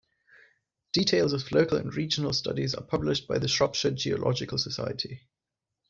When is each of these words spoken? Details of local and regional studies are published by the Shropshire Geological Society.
Details 0.93 1.31
of 1.31 1.51
local 1.51 1.77
and 1.77 1.93
regional 1.95 2.33
studies 2.33 2.73
are 2.73 2.81
published 2.83 3.27
by 3.27 3.37
the 3.37 3.47
Shropshire 3.47 3.91
Geological 3.91 4.57
Society. 4.57 5.21